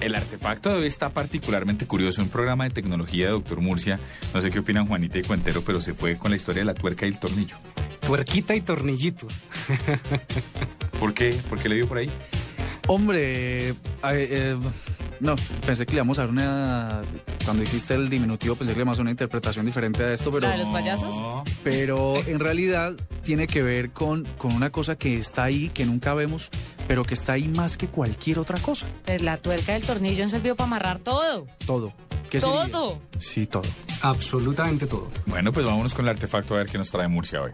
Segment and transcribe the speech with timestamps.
[0.00, 2.22] el artefacto de hoy está particularmente curioso.
[2.22, 4.00] Un programa de tecnología de Doctor Murcia.
[4.34, 6.74] No sé qué opinan Juanita y Cuentero, pero se fue con la historia de la
[6.74, 7.56] tuerca y el tornillo.
[8.00, 9.26] Tuerquita y tornillito.
[10.98, 11.32] ¿Por qué?
[11.48, 12.10] ¿Por qué le dio por ahí?
[12.86, 13.74] Hombre,
[14.04, 14.56] eh,
[15.20, 17.02] no, pensé que le íbamos a dar una...
[17.44, 20.30] Cuando hiciste el diminutivo pensé que le íbamos a dar una interpretación diferente a esto,
[20.30, 20.48] pero...
[20.48, 21.14] ¿La de los payasos?
[21.62, 26.14] Pero en realidad tiene que ver con, con una cosa que está ahí, que nunca
[26.14, 26.50] vemos,
[26.88, 28.86] pero que está ahí más que cualquier otra cosa.
[29.04, 31.46] Pues la tuerca del tornillo han servido para amarrar todo.
[31.66, 31.92] Todo.
[32.30, 32.68] ¿Qué sería?
[32.68, 33.00] Todo.
[33.18, 33.62] Sí, todo.
[34.02, 35.08] Absolutamente todo.
[35.26, 37.52] Bueno, pues vámonos con el artefacto a ver qué nos trae Murcia hoy.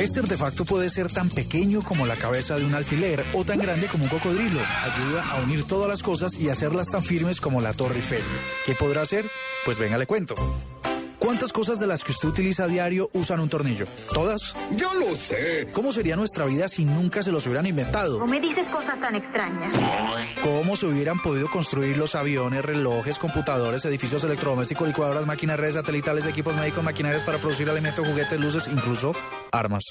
[0.00, 3.86] Este artefacto puede ser tan pequeño como la cabeza de un alfiler o tan grande
[3.86, 4.58] como un cocodrilo.
[4.58, 8.22] Ayuda a unir todas las cosas y hacerlas tan firmes como la Torre Eiffel.
[8.64, 9.26] ¿Qué podrá hacer?
[9.66, 10.34] Pues venga, le cuento.
[11.20, 13.84] ¿Cuántas cosas de las que usted utiliza a diario usan un tornillo?
[14.14, 14.56] ¿Todas?
[14.74, 15.68] Yo lo sé.
[15.70, 18.18] ¿Cómo sería nuestra vida si nunca se los hubieran inventado?
[18.18, 20.34] No me dices cosas tan extrañas.
[20.42, 26.24] ¿Cómo se hubieran podido construir los aviones, relojes, computadores, edificios electrodomésticos, licuadoras, máquinas, redes satelitales,
[26.24, 29.12] equipos médicos, maquinarias para producir alimentos, juguetes, luces, incluso
[29.52, 29.84] armas?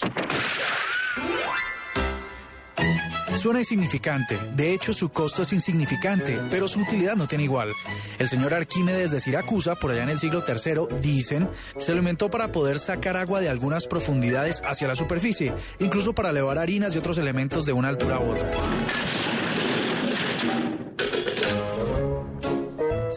[3.40, 7.72] Suena insignificante, de hecho su costo es insignificante, pero su utilidad no tiene igual.
[8.18, 12.30] El señor Arquímedes de Siracusa, por allá en el siglo III, dicen, se lo inventó
[12.30, 16.98] para poder sacar agua de algunas profundidades hacia la superficie, incluso para elevar harinas y
[16.98, 18.52] otros elementos de una altura u otra.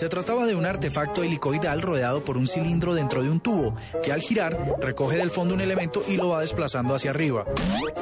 [0.02, 4.10] Se trataba de un artefacto helicoidal rodeado por un cilindro dentro de un tubo, que
[4.10, 7.44] al girar recoge del fondo un elemento y lo va desplazando hacia arriba.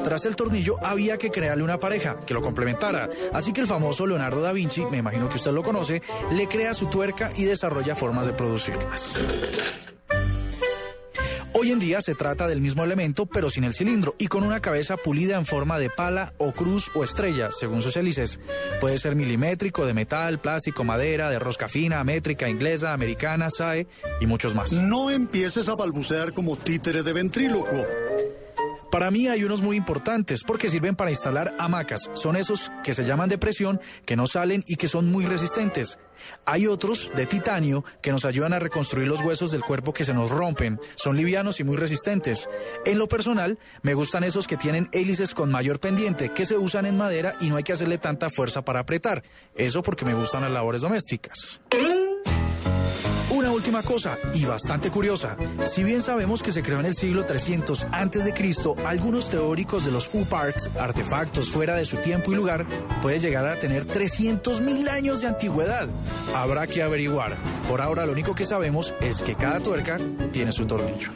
[0.02, 4.06] Tras el tornillo había que crearle una pareja que lo complementara, así que el famoso
[4.06, 6.00] Leonardo da Vinci, me imagino que usted lo conoce,
[6.32, 9.20] le crea su tuerca y desarrolla formas de producirlas.
[11.52, 14.60] Hoy en día se trata del mismo elemento, pero sin el cilindro y con una
[14.60, 18.38] cabeza pulida en forma de pala o cruz o estrella, según sus hélices.
[18.80, 23.88] Puede ser milimétrico, de metal, plástico, madera, de rosca fina, métrica, inglesa, americana, SAE
[24.20, 24.72] y muchos más.
[24.72, 27.84] No empieces a balbucear como títere de ventrílocuo.
[29.00, 32.10] Para mí hay unos muy importantes porque sirven para instalar hamacas.
[32.12, 35.98] Son esos que se llaman de presión, que no salen y que son muy resistentes.
[36.44, 40.12] Hay otros de titanio que nos ayudan a reconstruir los huesos del cuerpo que se
[40.12, 40.78] nos rompen.
[40.96, 42.46] Son livianos y muy resistentes.
[42.84, 46.84] En lo personal, me gustan esos que tienen hélices con mayor pendiente, que se usan
[46.84, 49.22] en madera y no hay que hacerle tanta fuerza para apretar.
[49.54, 51.62] Eso porque me gustan las labores domésticas.
[53.30, 55.36] Una última cosa, y bastante curiosa.
[55.64, 59.84] Si bien sabemos que se creó en el siglo 300 antes de Cristo, algunos teóricos
[59.84, 62.66] de los U-Parts, artefactos fuera de su tiempo y lugar,
[63.00, 65.88] puede llegar a tener 300.000 años de antigüedad.
[66.34, 67.36] Habrá que averiguar.
[67.68, 69.98] Por ahora lo único que sabemos es que cada tuerca
[70.32, 71.10] tiene su tornillo.